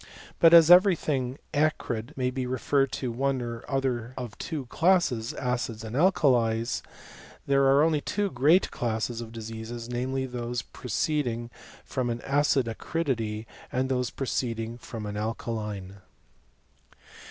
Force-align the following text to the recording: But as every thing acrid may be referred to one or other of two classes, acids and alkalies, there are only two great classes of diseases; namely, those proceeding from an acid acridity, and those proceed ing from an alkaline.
But 0.39 0.51
as 0.51 0.71
every 0.71 0.95
thing 0.95 1.37
acrid 1.53 2.15
may 2.17 2.31
be 2.31 2.47
referred 2.47 2.91
to 2.93 3.11
one 3.11 3.39
or 3.39 3.63
other 3.69 4.15
of 4.17 4.35
two 4.39 4.65
classes, 4.65 5.31
acids 5.35 5.83
and 5.83 5.95
alkalies, 5.95 6.81
there 7.45 7.65
are 7.65 7.83
only 7.83 8.01
two 8.01 8.31
great 8.31 8.71
classes 8.71 9.21
of 9.21 9.31
diseases; 9.31 9.89
namely, 9.89 10.25
those 10.25 10.63
proceeding 10.63 11.51
from 11.85 12.09
an 12.09 12.21
acid 12.21 12.67
acridity, 12.67 13.45
and 13.71 13.89
those 13.89 14.09
proceed 14.09 14.59
ing 14.59 14.79
from 14.79 15.05
an 15.05 15.17
alkaline. 15.17 15.97